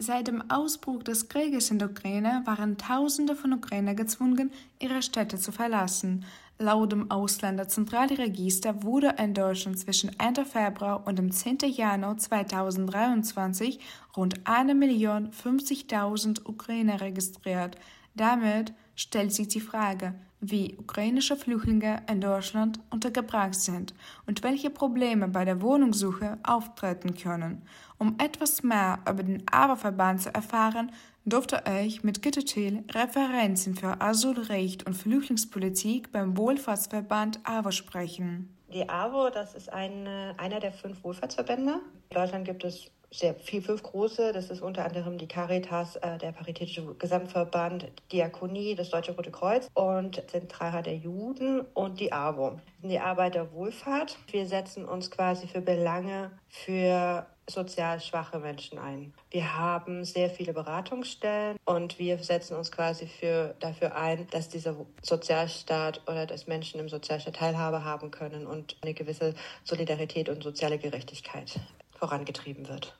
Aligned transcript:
Seit 0.00 0.28
dem 0.28 0.48
Ausbruch 0.48 1.02
des 1.02 1.28
Krieges 1.28 1.72
in 1.72 1.80
der 1.80 1.90
Ukraine 1.90 2.42
waren 2.44 2.78
Tausende 2.78 3.34
von 3.34 3.52
Ukrainer 3.52 3.96
gezwungen, 3.96 4.52
ihre 4.78 5.02
Städte 5.02 5.38
zu 5.38 5.50
verlassen. 5.50 6.24
Laut 6.60 6.92
dem 6.92 7.10
Ausländerzentralregister 7.10 8.84
wurde 8.84 9.16
in 9.18 9.34
Deutschland 9.34 9.76
zwischen 9.76 10.16
Ende 10.20 10.44
Februar 10.44 11.04
und 11.04 11.18
dem 11.18 11.32
10. 11.32 11.58
Januar 11.72 12.16
2023 12.16 13.80
rund 14.16 14.38
1.050.000 14.44 16.46
Ukrainer 16.46 17.00
registriert. 17.00 17.76
Damit 18.14 18.72
stellt 18.94 19.32
sich 19.32 19.48
die 19.48 19.60
Frage, 19.60 20.14
wie 20.40 20.76
ukrainische 20.78 21.36
Flüchtlinge 21.36 22.02
in 22.08 22.20
Deutschland 22.20 22.80
untergebracht 22.90 23.54
sind 23.54 23.94
und 24.26 24.42
welche 24.42 24.70
Probleme 24.70 25.28
bei 25.28 25.44
der 25.44 25.60
Wohnungssuche 25.60 26.38
auftreten 26.42 27.16
können. 27.16 27.62
Um 27.98 28.16
etwas 28.18 28.62
mehr 28.62 29.00
über 29.08 29.22
den 29.22 29.42
AWO-Verband 29.50 30.22
zu 30.22 30.34
erfahren, 30.34 30.92
durfte 31.24 31.62
ich 31.84 32.04
mit 32.04 32.22
Gitte 32.22 32.44
Thiel, 32.44 32.84
Referentin 32.90 33.74
für 33.74 34.00
Asylrecht 34.00 34.86
und 34.86 34.94
Flüchtlingspolitik 34.94 36.12
beim 36.12 36.36
Wohlfahrtsverband 36.36 37.40
AWO 37.44 37.70
sprechen. 37.70 38.54
Die 38.72 38.88
AWO, 38.88 39.30
das 39.30 39.54
ist 39.54 39.72
eine, 39.72 40.34
einer 40.36 40.60
der 40.60 40.72
fünf 40.72 41.02
Wohlfahrtsverbände. 41.02 41.80
In 42.10 42.14
Deutschland 42.14 42.44
gibt 42.44 42.64
es 42.64 42.90
sehr 43.10 43.34
viel, 43.34 43.62
fünf 43.62 43.82
große. 43.82 44.32
Das 44.32 44.50
ist 44.50 44.60
unter 44.60 44.84
anderem 44.84 45.18
die 45.18 45.28
Caritas, 45.28 45.96
äh, 45.96 46.18
der 46.18 46.32
Paritätische 46.32 46.94
Gesamtverband, 46.94 47.90
Diakonie, 48.12 48.74
das 48.74 48.90
Deutsche 48.90 49.12
Rote 49.12 49.30
Kreuz 49.30 49.68
und 49.74 50.22
Zentralrat 50.30 50.86
der 50.86 50.96
Juden 50.96 51.62
und 51.74 52.00
die 52.00 52.12
AWO. 52.12 52.60
Die 52.82 52.98
Arbeiterwohlfahrt. 52.98 54.18
Wir 54.30 54.46
setzen 54.46 54.84
uns 54.84 55.10
quasi 55.10 55.46
für 55.46 55.60
Belange 55.60 56.30
für 56.48 57.26
sozial 57.50 58.00
schwache 58.00 58.38
Menschen 58.38 58.78
ein. 58.78 59.14
Wir 59.30 59.56
haben 59.56 60.04
sehr 60.04 60.28
viele 60.30 60.52
Beratungsstellen 60.52 61.56
und 61.64 61.98
wir 61.98 62.18
setzen 62.18 62.56
uns 62.56 62.70
quasi 62.70 63.06
für, 63.06 63.54
dafür 63.60 63.96
ein, 63.96 64.26
dass 64.30 64.48
dieser 64.48 64.76
Sozialstaat 65.02 66.02
oder 66.06 66.26
dass 66.26 66.46
Menschen 66.46 66.78
im 66.78 66.88
Sozialstaat 66.88 67.36
Teilhabe 67.36 67.84
haben 67.84 68.10
können 68.10 68.46
und 68.46 68.76
eine 68.82 68.94
gewisse 68.94 69.34
Solidarität 69.64 70.28
und 70.28 70.42
soziale 70.42 70.78
Gerechtigkeit 70.78 71.58
vorangetrieben 71.98 72.68
wird. 72.68 72.96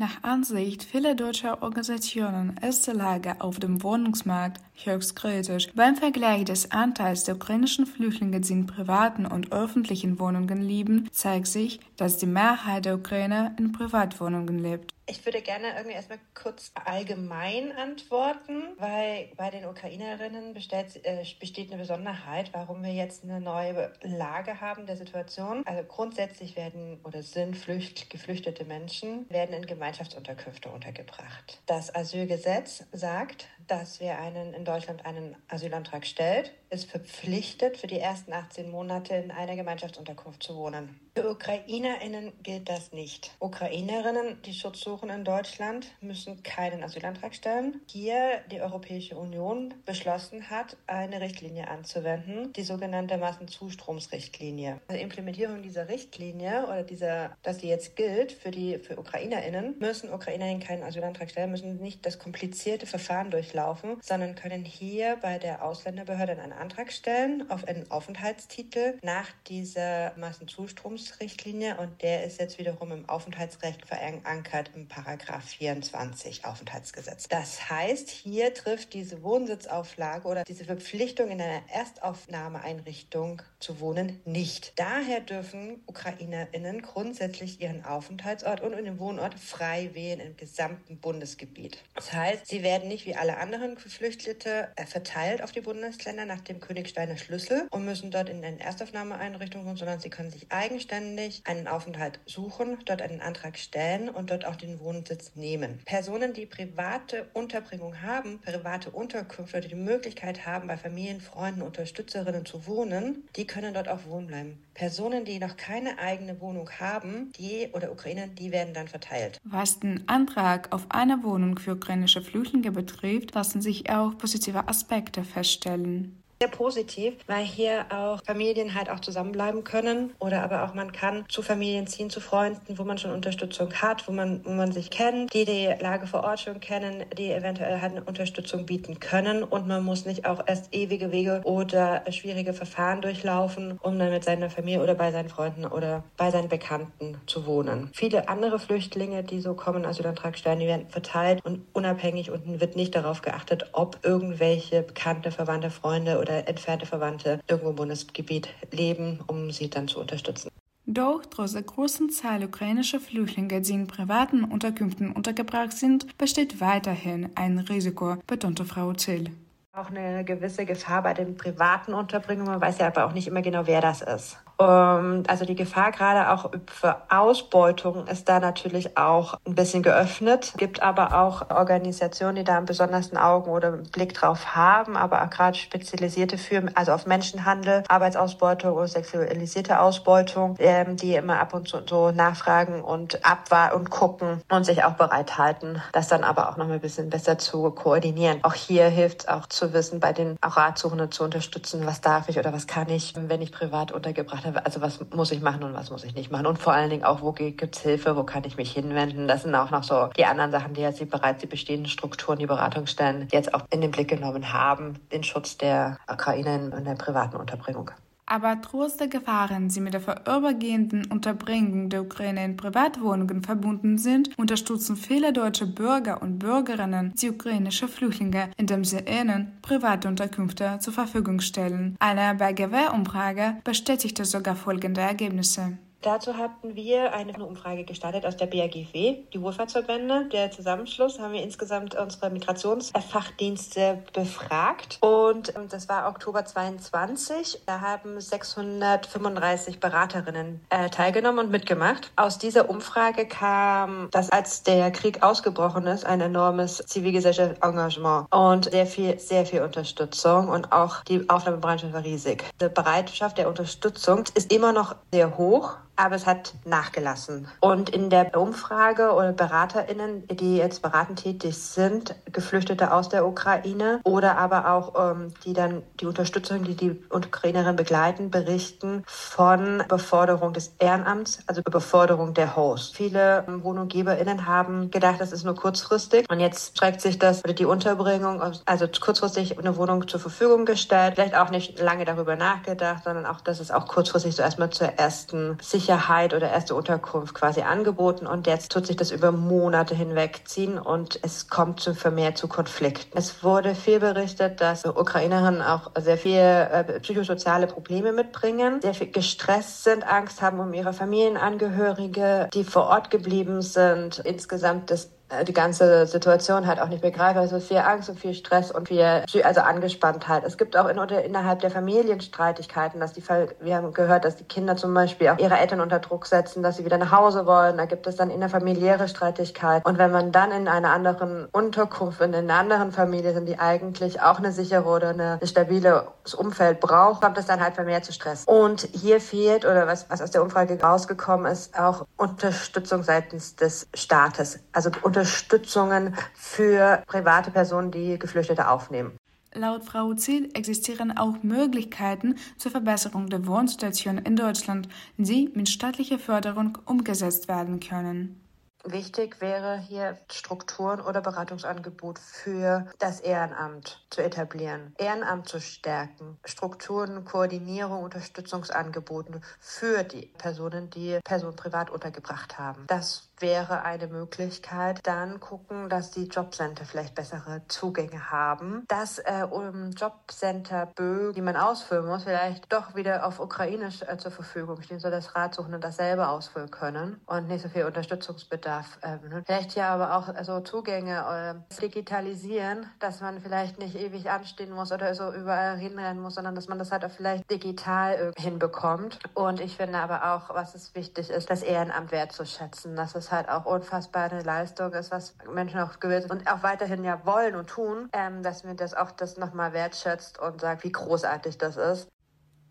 Nach 0.00 0.22
Ansicht 0.22 0.82
vieler 0.82 1.14
deutscher 1.14 1.62
Organisationen 1.62 2.56
ist 2.66 2.86
die 2.86 2.92
Lage 2.92 3.38
auf 3.38 3.58
dem 3.58 3.82
Wohnungsmarkt 3.82 4.58
höchst 4.82 5.14
kritisch. 5.14 5.68
Beim 5.74 5.94
Vergleich 5.94 6.46
des 6.46 6.70
Anteils 6.70 7.24
der 7.24 7.34
ukrainischen 7.34 7.84
Flüchtlinge, 7.84 8.40
die 8.40 8.50
in 8.54 8.66
privaten 8.66 9.26
und 9.26 9.52
öffentlichen 9.52 10.18
Wohnungen 10.18 10.62
leben, 10.62 11.10
zeigt 11.12 11.48
sich, 11.48 11.80
dass 11.98 12.16
die 12.16 12.24
Mehrheit 12.24 12.86
der 12.86 12.94
Ukrainer 12.94 13.52
in 13.58 13.72
Privatwohnungen 13.72 14.58
lebt. 14.58 14.94
Ich 15.10 15.26
würde 15.26 15.42
gerne 15.42 15.74
irgendwie 15.74 15.96
erstmal 15.96 16.20
kurz 16.40 16.70
allgemein 16.84 17.72
antworten, 17.72 18.62
weil 18.78 19.32
bei 19.36 19.50
den 19.50 19.64
Ukrainerinnen 19.64 20.54
besteht, 20.54 21.04
äh, 21.04 21.24
besteht 21.40 21.72
eine 21.72 21.80
Besonderheit, 21.80 22.50
warum 22.52 22.84
wir 22.84 22.92
jetzt 22.92 23.24
eine 23.24 23.40
neue 23.40 23.92
Lage 24.02 24.60
haben 24.60 24.86
der 24.86 24.96
Situation. 24.96 25.66
Also 25.66 25.82
grundsätzlich 25.82 26.54
werden 26.54 27.00
oder 27.02 27.24
sind 27.24 27.56
Flücht, 27.56 28.08
geflüchtete 28.08 28.64
Menschen 28.64 29.28
werden 29.30 29.52
in 29.52 29.66
Gemeinschaftsunterkünfte 29.66 30.68
untergebracht. 30.68 31.60
Das 31.66 31.92
Asylgesetz 31.92 32.84
sagt, 32.92 33.48
dass 33.70 34.00
wer 34.00 34.18
einen 34.18 34.52
in 34.52 34.64
Deutschland 34.64 35.06
einen 35.06 35.36
Asylantrag 35.48 36.04
stellt, 36.04 36.52
ist 36.70 36.90
verpflichtet, 36.90 37.76
für 37.76 37.86
die 37.86 37.98
ersten 37.98 38.32
18 38.32 38.68
Monate 38.70 39.14
in 39.14 39.30
einer 39.30 39.54
Gemeinschaftsunterkunft 39.54 40.42
zu 40.42 40.56
wohnen. 40.56 41.00
Für 41.16 41.28
UkrainerInnen 41.28 42.32
gilt 42.42 42.68
das 42.68 42.92
nicht. 42.92 43.32
Ukrainerinnen, 43.40 44.40
die 44.42 44.54
Schutz 44.54 44.80
suchen 44.80 45.10
in 45.10 45.24
Deutschland, 45.24 45.86
müssen 46.00 46.42
keinen 46.42 46.84
Asylantrag 46.84 47.34
stellen. 47.34 47.80
Hier 47.88 48.40
die 48.50 48.60
Europäische 48.60 49.16
Union 49.16 49.74
beschlossen 49.84 50.50
hat, 50.50 50.76
eine 50.86 51.20
Richtlinie 51.20 51.68
anzuwenden, 51.68 52.52
die 52.52 52.62
sogenannte 52.62 53.18
Massenzustromsrichtlinie. 53.18 54.80
Die 54.90 55.00
Implementierung 55.00 55.62
dieser 55.62 55.88
Richtlinie 55.88 56.64
oder 56.64 56.84
dieser, 56.84 57.36
dass 57.42 57.58
sie 57.58 57.68
jetzt 57.68 57.96
gilt 57.96 58.32
für 58.32 58.52
die 58.52 58.78
für 58.78 58.98
UkrainerInnen, 58.98 59.78
müssen 59.80 60.12
UkrainerInnen 60.12 60.60
keinen 60.62 60.84
Asylantrag 60.84 61.30
stellen, 61.30 61.50
müssen 61.50 61.78
nicht 61.78 62.06
das 62.06 62.18
komplizierte 62.18 62.86
Verfahren 62.86 63.30
durchlaufen, 63.30 63.59
sondern 64.02 64.34
können 64.34 64.64
hier 64.64 65.16
bei 65.20 65.38
der 65.38 65.64
Ausländerbehörde 65.64 66.32
einen 66.32 66.52
Antrag 66.52 66.92
stellen 66.92 67.50
auf 67.50 67.66
einen 67.66 67.90
Aufenthaltstitel 67.90 68.98
nach 69.02 69.26
dieser 69.46 70.12
Massenzustromsrichtlinie 70.16 71.76
und 71.78 72.02
der 72.02 72.24
ist 72.24 72.40
jetzt 72.40 72.58
wiederum 72.58 72.92
im 72.92 73.08
Aufenthaltsrecht 73.08 73.86
verankert 73.86 74.70
im 74.74 74.88
Paragraph 74.88 75.44
24 75.44 76.44
Aufenthaltsgesetz. 76.44 77.28
Das 77.28 77.70
heißt, 77.70 78.08
hier 78.08 78.54
trifft 78.54 78.94
diese 78.94 79.22
Wohnsitzauflage 79.22 80.26
oder 80.26 80.44
diese 80.44 80.64
Verpflichtung 80.64 81.30
in 81.30 81.40
einer 81.40 81.62
Erstaufnahmeeinrichtung 81.72 83.42
zu 83.58 83.80
wohnen 83.80 84.20
nicht. 84.24 84.72
Daher 84.76 85.20
dürfen 85.20 85.82
UkrainerInnen 85.86 86.82
grundsätzlich 86.82 87.60
ihren 87.60 87.84
Aufenthaltsort 87.84 88.60
und 88.60 88.72
den 88.72 88.98
Wohnort 88.98 89.34
frei 89.38 89.90
wählen 89.94 90.20
im 90.20 90.36
gesamten 90.36 90.98
Bundesgebiet. 90.98 91.82
Das 91.94 92.12
heißt, 92.12 92.46
sie 92.46 92.62
werden 92.62 92.88
nicht 92.88 93.06
wie 93.06 93.14
alle 93.14 93.38
anderen 93.40 93.74
Geflüchtete 93.74 94.68
äh, 94.76 94.86
verteilt 94.86 95.42
auf 95.42 95.52
die 95.52 95.62
Bundesländer 95.62 96.26
nach 96.26 96.40
dem 96.40 96.60
Königsteiner 96.60 97.16
Schlüssel 97.16 97.66
und 97.70 97.84
müssen 97.84 98.10
dort 98.10 98.28
in 98.28 98.44
eine 98.44 98.60
Erstaufnahmeeinrichtung 98.60 99.64
kommen, 99.64 99.76
sondern 99.76 100.00
sie 100.00 100.10
können 100.10 100.30
sich 100.30 100.46
eigenständig 100.50 101.42
einen 101.46 101.66
Aufenthalt 101.66 102.20
suchen, 102.26 102.78
dort 102.84 103.02
einen 103.02 103.20
Antrag 103.20 103.58
stellen 103.58 104.08
und 104.08 104.30
dort 104.30 104.44
auch 104.44 104.56
den 104.56 104.80
Wohnsitz 104.80 105.32
nehmen. 105.34 105.80
Personen, 105.84 106.32
die 106.34 106.46
private 106.46 107.28
Unterbringung 107.32 108.02
haben, 108.02 108.40
private 108.40 108.90
Unterkünfte 108.90 109.58
oder 109.58 109.68
die 109.68 109.74
Möglichkeit 109.74 110.46
haben, 110.46 110.68
bei 110.68 110.76
Familien, 110.76 111.20
Freunden, 111.20 111.62
Unterstützerinnen 111.62 112.44
zu 112.44 112.66
wohnen, 112.66 113.28
die 113.36 113.46
können 113.46 113.74
dort 113.74 113.88
auch 113.88 114.04
wohnen 114.06 114.26
bleiben. 114.26 114.62
Personen, 114.74 115.24
die 115.24 115.38
noch 115.38 115.56
keine 115.56 115.98
eigene 115.98 116.40
Wohnung 116.40 116.70
haben, 116.78 117.32
die 117.38 117.68
oder 117.72 117.92
Ukrainer, 117.92 118.26
die 118.28 118.50
werden 118.50 118.72
dann 118.72 118.88
verteilt. 118.88 119.38
Was 119.44 119.80
den 119.80 120.08
Antrag 120.08 120.72
auf 120.72 120.86
eine 120.88 121.22
Wohnung 121.22 121.58
für 121.58 121.72
ukrainische 121.72 122.22
Flüchtlinge 122.22 122.70
betrifft, 122.70 123.29
lassen 123.34 123.60
sich 123.60 123.90
auch 123.90 124.16
positive 124.16 124.68
Aspekte 124.68 125.24
feststellen 125.24 126.22
sehr 126.42 126.48
positiv, 126.48 127.16
weil 127.26 127.44
hier 127.44 127.84
auch 127.90 128.22
Familien 128.24 128.74
halt 128.74 128.88
auch 128.88 129.00
zusammenbleiben 129.00 129.62
können 129.62 130.14
oder 130.20 130.42
aber 130.42 130.64
auch 130.64 130.72
man 130.72 130.90
kann 130.90 131.26
zu 131.28 131.42
Familien 131.42 131.86
ziehen, 131.86 132.08
zu 132.08 132.18
Freunden, 132.20 132.78
wo 132.78 132.84
man 132.84 132.96
schon 132.96 133.12
Unterstützung 133.12 133.74
hat, 133.74 134.08
wo 134.08 134.12
man, 134.12 134.42
wo 134.46 134.50
man 134.50 134.72
sich 134.72 134.88
kennt, 134.88 135.34
die 135.34 135.44
die 135.44 135.68
Lage 135.80 136.06
vor 136.06 136.24
Ort 136.24 136.40
schon 136.40 136.58
kennen, 136.58 137.04
die 137.18 137.30
eventuell 137.30 137.82
halt 137.82 137.92
eine 137.92 138.04
Unterstützung 138.04 138.64
bieten 138.64 139.00
können 139.00 139.44
und 139.44 139.68
man 139.68 139.84
muss 139.84 140.06
nicht 140.06 140.24
auch 140.24 140.42
erst 140.46 140.74
ewige 140.74 141.12
Wege 141.12 141.42
oder 141.44 142.04
schwierige 142.10 142.54
Verfahren 142.54 143.02
durchlaufen, 143.02 143.78
um 143.82 143.98
dann 143.98 144.08
mit 144.08 144.24
seiner 144.24 144.48
Familie 144.48 144.82
oder 144.82 144.94
bei 144.94 145.12
seinen 145.12 145.28
Freunden 145.28 145.66
oder 145.66 146.04
bei 146.16 146.30
seinen 146.30 146.48
Bekannten 146.48 147.18
zu 147.26 147.44
wohnen. 147.44 147.90
Viele 147.92 148.30
andere 148.30 148.58
Flüchtlinge, 148.58 149.24
die 149.24 149.42
so 149.42 149.52
kommen, 149.52 149.84
Asylantrag 149.84 150.38
stellen, 150.38 150.60
die 150.60 150.66
werden 150.66 150.88
verteilt 150.88 151.44
und 151.44 151.66
unabhängig 151.74 152.30
und 152.30 152.62
wird 152.62 152.76
nicht 152.76 152.94
darauf 152.94 153.20
geachtet, 153.20 153.68
ob 153.72 153.98
irgendwelche 154.02 154.80
bekannte, 154.80 155.32
verwandte 155.32 155.68
Freunde 155.68 156.18
oder 156.18 156.29
oder 156.30 156.48
entfernte 156.48 156.86
Verwandte 156.86 157.40
irgendwo 157.48 157.70
im 157.70 157.76
Bundesgebiet 157.76 158.48
leben, 158.70 159.20
um 159.26 159.50
sie 159.50 159.68
dann 159.68 159.88
zu 159.88 160.00
unterstützen. 160.00 160.50
Doch 160.86 161.22
trotz 161.28 161.52
der 161.52 161.62
großen 161.62 162.10
Zahl 162.10 162.44
ukrainischer 162.44 163.00
Flüchtlinge, 163.00 163.60
die 163.60 163.72
in 163.72 163.86
privaten 163.86 164.44
Unterkünften 164.44 165.12
untergebracht 165.12 165.72
sind, 165.72 166.16
besteht 166.18 166.60
weiterhin 166.60 167.30
ein 167.34 167.58
Risiko, 167.58 168.16
betonte 168.26 168.64
Frau 168.64 168.92
Zill. 168.94 169.30
Auch 169.72 169.90
eine 169.90 170.24
gewisse 170.24 170.66
Gefahr 170.66 171.02
bei 171.02 171.14
den 171.14 171.36
privaten 171.36 171.94
Unterbringungen. 171.94 172.50
Man 172.50 172.60
weiß 172.60 172.78
ja 172.78 172.88
aber 172.88 173.06
auch 173.06 173.12
nicht 173.12 173.28
immer 173.28 173.42
genau, 173.42 173.66
wer 173.66 173.80
das 173.80 174.02
ist. 174.02 174.36
Ähm, 174.60 175.24
also 175.26 175.44
die 175.44 175.54
Gefahr 175.54 175.90
gerade 175.92 176.30
auch 176.30 176.50
für 176.66 176.96
Ausbeutung 177.08 178.06
ist 178.06 178.28
da 178.28 178.40
natürlich 178.40 178.96
auch 178.96 179.34
ein 179.46 179.54
bisschen 179.54 179.82
geöffnet. 179.82 180.44
Es 180.44 180.56
gibt 180.56 180.82
aber 180.82 181.20
auch 181.20 181.50
Organisationen, 181.50 182.36
die 182.36 182.44
da 182.44 182.58
einen 182.58 182.66
besonderen 182.66 183.16
Augen 183.16 183.50
oder 183.50 183.72
Blick 183.72 184.14
drauf 184.14 184.54
haben, 184.54 184.96
aber 184.96 185.22
auch 185.22 185.30
gerade 185.30 185.56
spezialisierte 185.56 186.38
Firmen, 186.38 186.76
also 186.76 186.92
auf 186.92 187.06
Menschenhandel, 187.06 187.84
Arbeitsausbeutung 187.88 188.74
oder 188.74 188.88
sexualisierte 188.88 189.80
Ausbeutung, 189.80 190.56
ähm, 190.58 190.96
die 190.96 191.14
immer 191.14 191.40
ab 191.40 191.54
und 191.54 191.68
zu 191.68 191.80
so 191.88 192.10
nachfragen 192.10 192.82
und 192.82 193.24
abwarten 193.24 193.76
und 193.76 193.90
gucken 193.90 194.42
und 194.50 194.64
sich 194.64 194.84
auch 194.84 194.94
bereithalten, 194.94 195.80
das 195.92 196.08
dann 196.08 196.24
aber 196.24 196.50
auch 196.50 196.56
noch 196.56 196.68
ein 196.68 196.80
bisschen 196.80 197.10
besser 197.10 197.38
zu 197.38 197.70
koordinieren. 197.70 198.40
Auch 198.42 198.54
hier 198.54 198.86
hilft 198.86 199.22
es 199.22 199.28
auch 199.28 199.46
zu 199.46 199.72
wissen, 199.72 200.00
bei 200.00 200.12
den 200.12 200.36
auch 200.40 200.56
Ratsuchenden 200.56 201.10
zu 201.10 201.24
unterstützen, 201.24 201.86
was 201.86 202.00
darf 202.00 202.28
ich 202.28 202.38
oder 202.38 202.52
was 202.52 202.66
kann 202.66 202.88
ich, 202.88 203.14
wenn 203.16 203.40
ich 203.40 203.52
privat 203.52 203.92
untergebracht 203.92 204.44
habe 204.44 204.49
also 204.56 204.80
was 204.80 205.00
muss 205.14 205.32
ich 205.32 205.40
machen 205.40 205.62
und 205.62 205.74
was 205.74 205.90
muss 205.90 206.04
ich 206.04 206.14
nicht 206.14 206.30
machen. 206.30 206.46
Und 206.46 206.58
vor 206.58 206.72
allen 206.72 206.90
Dingen 206.90 207.04
auch, 207.04 207.22
wo 207.22 207.32
gibt 207.32 207.76
es 207.76 207.82
Hilfe, 207.82 208.16
wo 208.16 208.24
kann 208.24 208.44
ich 208.44 208.56
mich 208.56 208.72
hinwenden. 208.72 209.28
Das 209.28 209.42
sind 209.42 209.54
auch 209.54 209.70
noch 209.70 209.82
so 209.82 210.08
die 210.16 210.24
anderen 210.24 210.50
Sachen, 210.50 210.74
die 210.74 210.80
jetzt 210.80 211.08
bereits 211.10 211.40
die 211.40 211.46
bestehenden 211.46 211.88
Strukturen, 211.88 212.38
die 212.38 212.46
Beratungsstellen 212.46 213.28
jetzt 213.32 213.54
auch 213.54 213.62
in 213.70 213.80
den 213.80 213.90
Blick 213.90 214.08
genommen 214.08 214.52
haben, 214.52 214.98
den 215.12 215.24
Schutz 215.24 215.56
der 215.56 215.98
Ukrainer 216.10 216.76
in 216.76 216.84
der 216.84 216.94
privaten 216.94 217.36
Unterbringung. 217.36 217.90
Aber 218.30 218.60
trotz 218.62 218.96
der 218.96 219.08
Gefahren, 219.08 219.70
die 219.70 219.80
mit 219.80 219.92
der 219.92 220.00
vorübergehenden 220.00 221.04
Unterbringung 221.06 221.88
der 221.88 222.02
Ukraine 222.02 222.44
in 222.44 222.56
Privatwohnungen 222.56 223.42
verbunden 223.42 223.98
sind, 223.98 224.38
unterstützen 224.38 224.94
viele 224.94 225.32
deutsche 225.32 225.66
Bürger 225.66 226.22
und 226.22 226.38
Bürgerinnen 226.38 227.12
die 227.20 227.28
ukrainische 227.28 227.88
Flüchtlinge, 227.88 228.50
indem 228.56 228.84
sie 228.84 229.00
ihnen 229.00 229.50
private 229.62 230.06
Unterkünfte 230.06 230.78
zur 230.78 230.92
Verfügung 230.92 231.40
stellen. 231.40 231.96
Eine 231.98 232.36
BGW-Umfrage 232.36 233.56
bestätigte 233.64 234.24
sogar 234.24 234.54
folgende 234.54 235.00
Ergebnisse. 235.00 235.78
Dazu 236.02 236.38
hatten 236.38 236.74
wir 236.76 237.12
eine 237.12 237.44
Umfrage 237.44 237.84
gestartet 237.84 238.24
aus 238.24 238.34
der 238.34 238.46
BAGW, 238.46 239.18
die 239.34 239.42
Wohlfahrtsverbände, 239.42 240.30
der 240.32 240.50
Zusammenschluss, 240.50 241.18
haben 241.18 241.34
wir 241.34 241.42
insgesamt 241.42 241.94
unsere 241.94 242.30
Migrationsfachdienste 242.30 244.02
befragt 244.14 244.96
und 245.02 245.54
ähm, 245.54 245.68
das 245.68 245.90
war 245.90 246.08
Oktober 246.08 246.42
22. 246.46 247.60
Da 247.66 247.82
haben 247.82 248.18
635 248.18 249.78
Beraterinnen 249.78 250.60
äh, 250.70 250.88
teilgenommen 250.88 251.46
und 251.46 251.50
mitgemacht. 251.50 252.10
Aus 252.16 252.38
dieser 252.38 252.70
Umfrage 252.70 253.26
kam, 253.26 254.08
dass 254.10 254.30
als 254.30 254.62
der 254.62 254.90
Krieg 254.92 255.22
ausgebrochen 255.22 255.86
ist, 255.86 256.06
ein 256.06 256.22
enormes 256.22 256.78
zivilgesellschaftliches 256.78 257.62
Engagement 257.62 258.26
und 258.32 258.70
sehr 258.70 258.86
viel, 258.86 259.18
sehr 259.18 259.44
viel 259.44 259.60
Unterstützung 259.60 260.48
und 260.48 260.72
auch 260.72 261.04
die 261.04 261.28
Aufnahmebereitschaft 261.28 261.92
war 261.92 262.04
riesig. 262.04 262.42
Die 262.58 262.70
Bereitschaft 262.70 263.36
der 263.36 263.48
Unterstützung 263.48 264.24
ist 264.34 264.50
immer 264.50 264.72
noch 264.72 264.96
sehr 265.12 265.36
hoch 265.36 265.76
aber 266.00 266.16
es 266.16 266.26
hat 266.26 266.54
nachgelassen. 266.64 267.46
Und 267.60 267.90
in 267.90 268.10
der 268.10 268.36
Umfrage 268.36 269.12
oder 269.12 269.32
BeraterInnen, 269.32 270.26
die 270.28 270.56
jetzt 270.56 270.82
beratend 270.82 271.22
tätig 271.22 271.56
sind, 271.58 272.14
Geflüchtete 272.32 272.92
aus 272.92 273.08
der 273.08 273.26
Ukraine 273.26 274.00
oder 274.04 274.38
aber 274.38 274.72
auch 274.72 275.12
ähm, 275.12 275.32
die 275.44 275.52
dann 275.52 275.82
die 276.00 276.06
Unterstützung, 276.06 276.64
die 276.64 276.74
die 276.74 277.02
Ukrainerinnen 277.10 277.76
begleiten, 277.76 278.30
berichten 278.30 279.04
von 279.06 279.84
Beforderung 279.88 280.52
des 280.52 280.72
Ehrenamts, 280.78 281.40
also 281.46 281.62
Beforderung 281.62 282.34
der 282.34 282.56
Host. 282.56 282.96
Viele 282.96 283.44
ähm, 283.46 283.62
WohnunggeberInnen 283.62 284.46
haben 284.46 284.90
gedacht, 284.90 285.20
das 285.20 285.32
ist 285.32 285.44
nur 285.44 285.54
kurzfristig 285.54 286.28
und 286.30 286.40
jetzt 286.40 286.76
streckt 286.76 287.00
sich 287.00 287.18
das 287.18 287.44
oder 287.44 287.52
die 287.52 287.66
Unterbringung, 287.66 288.40
also 288.64 288.88
kurzfristig 289.00 289.58
eine 289.58 289.76
Wohnung 289.76 290.08
zur 290.08 290.20
Verfügung 290.20 290.64
gestellt, 290.64 291.14
vielleicht 291.16 291.36
auch 291.36 291.50
nicht 291.50 291.78
lange 291.78 292.04
darüber 292.04 292.36
nachgedacht, 292.36 293.04
sondern 293.04 293.26
auch, 293.26 293.40
dass 293.40 293.60
es 293.60 293.70
auch 293.70 293.86
kurzfristig 293.86 294.34
so 294.34 294.42
erstmal 294.42 294.70
zur 294.70 294.88
ersten 294.88 295.58
Sicherheit 295.60 295.89
Sicherheit 295.90 296.34
oder 296.34 296.48
erste 296.48 296.76
Unterkunft 296.76 297.34
quasi 297.34 297.62
angeboten 297.62 298.24
und 298.24 298.46
jetzt 298.46 298.70
tut 298.70 298.86
sich 298.86 298.94
das 298.94 299.10
über 299.10 299.32
Monate 299.32 299.92
hinweg 299.92 300.42
ziehen 300.44 300.78
und 300.78 301.18
es 301.22 301.48
kommt 301.48 301.80
zu 301.80 301.94
vermehrt 301.94 302.38
zu 302.38 302.46
Konflikten. 302.46 303.18
Es 303.18 303.42
wurde 303.42 303.74
viel 303.74 303.98
berichtet, 303.98 304.60
dass 304.60 304.84
Ukrainerinnen 304.84 305.62
auch 305.62 305.90
sehr 305.98 306.16
viel 306.16 306.38
äh, 306.38 307.00
psychosoziale 307.00 307.66
Probleme 307.66 308.12
mitbringen, 308.12 308.80
sehr 308.80 308.94
viel 308.94 309.10
gestresst 309.10 309.82
sind, 309.82 310.04
Angst 310.04 310.42
haben 310.42 310.60
um 310.60 310.72
ihre 310.72 310.92
Familienangehörige, 310.92 312.48
die 312.54 312.62
vor 312.62 312.84
Ort 312.84 313.10
geblieben 313.10 313.60
sind. 313.60 314.20
Insgesamt 314.20 314.92
das 314.92 315.10
die 315.46 315.52
ganze 315.52 316.06
Situation 316.06 316.66
halt 316.66 316.80
auch 316.80 316.88
nicht 316.88 317.02
begreifen. 317.02 317.38
Also 317.38 317.60
viel 317.60 317.78
Angst 317.78 318.08
und 318.08 318.18
viel 318.18 318.34
Stress 318.34 318.70
und 318.70 318.88
viel, 318.88 319.22
also 319.44 319.60
Angespanntheit. 319.60 320.44
Es 320.44 320.58
gibt 320.58 320.76
auch 320.76 320.88
in, 320.88 320.98
innerhalb 320.98 321.60
der 321.60 321.70
Familien 321.70 322.20
Streitigkeiten, 322.20 323.00
dass 323.00 323.12
die, 323.12 323.22
wir 323.60 323.76
haben 323.76 323.92
gehört, 323.92 324.24
dass 324.24 324.36
die 324.36 324.44
Kinder 324.44 324.76
zum 324.76 324.92
Beispiel 324.92 325.28
auch 325.28 325.38
ihre 325.38 325.56
Eltern 325.56 325.80
unter 325.80 325.98
Druck 326.00 326.26
setzen, 326.26 326.62
dass 326.62 326.76
sie 326.76 326.84
wieder 326.84 326.98
nach 326.98 327.12
Hause 327.12 327.46
wollen. 327.46 327.76
Da 327.76 327.86
gibt 327.86 328.06
es 328.06 328.16
dann 328.16 328.30
innerfamiliäre 328.30 329.08
Streitigkeiten. 329.08 329.88
Und 329.88 329.98
wenn 329.98 330.10
man 330.10 330.32
dann 330.32 330.50
in 330.50 330.68
einer 330.68 330.90
anderen 330.90 331.46
Unterkunft, 331.52 332.20
in 332.20 332.34
einer 332.34 332.54
anderen 332.54 332.92
Familie 332.92 333.32
sind, 333.32 333.48
die 333.48 333.58
eigentlich 333.58 334.20
auch 334.20 334.38
eine 334.38 334.52
sichere 334.52 334.88
oder 334.88 335.10
eine, 335.10 335.38
eine 335.40 335.46
stabile 335.46 336.08
Umfeld 336.36 336.80
braucht, 336.80 337.22
kommt 337.22 337.38
es 337.38 337.46
dann 337.46 337.60
halt 337.60 337.74
vermehrt 337.74 338.04
zu 338.04 338.12
Stress. 338.12 338.44
Und 338.44 338.88
hier 338.92 339.20
fehlt, 339.20 339.64
oder 339.64 339.86
was, 339.86 340.10
was 340.10 340.20
aus 340.20 340.30
der 340.30 340.42
Umfrage 340.42 340.80
rausgekommen 340.80 341.50
ist, 341.50 341.78
auch 341.78 342.06
Unterstützung 342.16 343.02
seitens 343.02 343.56
des 343.56 343.88
Staates. 343.94 344.58
Also 344.72 344.90
unter 345.02 345.19
Unterstützungen 345.20 346.16
für 346.32 347.02
private 347.06 347.50
Personen, 347.50 347.90
die 347.90 348.18
Geflüchtete 348.18 348.70
aufnehmen. 348.70 349.18
Laut 349.52 349.84
Frau 349.84 350.14
Ziel 350.14 350.48
existieren 350.54 351.14
auch 351.14 351.42
Möglichkeiten 351.42 352.36
zur 352.56 352.70
Verbesserung 352.70 353.28
der 353.28 353.46
Wohnsituation 353.46 354.16
in 354.16 354.34
Deutschland, 354.34 354.88
die 355.18 355.50
mit 355.54 355.68
staatlicher 355.68 356.18
Förderung 356.18 356.78
umgesetzt 356.86 357.48
werden 357.48 357.80
können. 357.80 358.40
Wichtig 358.84 359.42
wäre 359.42 359.78
hier 359.78 360.16
Strukturen 360.32 361.02
oder 361.02 361.20
Beratungsangebot 361.20 362.18
für 362.18 362.86
das 362.98 363.20
Ehrenamt 363.20 364.02
zu 364.08 364.22
etablieren, 364.22 364.94
Ehrenamt 364.96 365.50
zu 365.50 365.60
stärken, 365.60 366.38
Strukturen, 366.46 367.26
Koordinierung, 367.26 368.02
Unterstützungsangeboten 368.02 369.42
für 369.58 370.02
die 370.02 370.32
Personen, 370.38 370.88
die 370.88 371.18
Personen 371.22 371.56
privat 371.56 371.90
untergebracht 371.90 372.58
haben. 372.58 372.86
Das 372.86 373.29
wäre 373.40 373.82
eine 373.82 374.06
Möglichkeit. 374.06 375.00
Dann 375.04 375.40
gucken, 375.40 375.88
dass 375.88 376.10
die 376.10 376.24
Jobcenter 376.24 376.84
vielleicht 376.84 377.14
bessere 377.14 377.62
Zugänge 377.68 378.30
haben, 378.30 378.84
dass 378.88 379.18
äh, 379.18 379.46
um 379.48 379.90
Jobcenter 379.90 380.86
Bö, 380.86 381.32
die 381.32 381.42
man 381.42 381.56
ausfüllen 381.56 382.06
muss, 382.06 382.24
vielleicht 382.24 382.72
doch 382.72 382.94
wieder 382.94 383.26
auf 383.26 383.40
Ukrainisch 383.40 384.02
äh, 384.02 384.16
zur 384.18 384.30
Verfügung 384.30 384.82
stehen, 384.82 385.00
sodass 385.00 385.34
Ratsuchende 385.34 385.78
das 385.78 385.96
selber 385.96 386.30
ausfüllen 386.30 386.70
können 386.70 387.20
und 387.26 387.48
nicht 387.48 387.62
so 387.62 387.68
viel 387.68 387.84
Unterstützungsbedarf. 387.84 388.98
Äh, 389.02 389.18
vielleicht 389.44 389.74
ja 389.74 389.94
aber 389.94 390.16
auch 390.16 390.28
also 390.28 390.60
Zugänge 390.60 391.64
äh, 391.70 391.80
digitalisieren, 391.80 392.86
dass 392.98 393.20
man 393.20 393.40
vielleicht 393.40 393.78
nicht 393.78 393.94
ewig 393.94 394.30
anstehen 394.30 394.72
muss 394.72 394.92
oder 394.92 395.14
so 395.14 395.32
überall 395.32 395.78
hinrennen 395.78 396.22
muss, 396.22 396.34
sondern 396.34 396.54
dass 396.54 396.68
man 396.68 396.78
das 396.78 396.92
halt 396.92 397.04
auch 397.04 397.10
vielleicht 397.10 397.50
digital 397.50 398.32
äh, 398.36 398.40
hinbekommt. 398.40 399.18
Und 399.34 399.60
ich 399.60 399.76
finde 399.76 399.98
aber 399.98 400.34
auch, 400.34 400.54
was 400.54 400.74
es 400.74 400.94
wichtig 400.94 401.30
ist, 401.30 401.50
das 401.50 401.62
Ehrenamt 401.62 402.12
wertzuschätzen, 402.12 402.96
dass 402.96 403.14
es 403.14 403.29
halt 403.32 403.48
auch 403.48 403.66
unfassbar 403.66 404.30
eine 404.30 404.42
Leistung 404.42 404.92
ist, 404.92 405.10
was 405.10 405.34
Menschen 405.52 405.80
auch 405.80 406.00
gewillt 406.00 406.30
und 406.30 406.46
auch 406.50 406.62
weiterhin 406.62 407.04
ja 407.04 407.24
wollen 407.24 407.54
und 407.54 407.68
tun, 407.68 408.08
ähm, 408.12 408.42
dass 408.42 408.64
mir 408.64 408.74
das 408.74 408.94
auch 408.94 409.10
das 409.10 409.36
nochmal 409.36 409.72
wertschätzt 409.72 410.38
und 410.38 410.60
sagt, 410.60 410.84
wie 410.84 410.92
großartig 410.92 411.58
das 411.58 411.76
ist. 411.76 412.08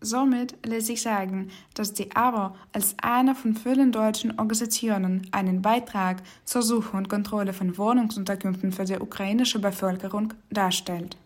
Somit 0.02 0.66
lässt 0.66 0.86
sich 0.86 1.02
sagen, 1.02 1.50
dass 1.74 1.92
die 1.92 2.16
ABO 2.16 2.56
als 2.72 2.96
eine 3.02 3.34
von 3.34 3.54
vielen 3.54 3.92
deutschen 3.92 4.30
Organisationen 4.38 5.28
einen 5.30 5.60
Beitrag 5.60 6.22
zur 6.44 6.62
Suche 6.62 6.96
und 6.96 7.10
Kontrolle 7.10 7.52
von 7.52 7.76
Wohnungsunterkünften 7.76 8.72
für 8.72 8.84
die 8.84 8.98
ukrainische 8.98 9.58
Bevölkerung 9.58 10.32
darstellt. 10.50 11.18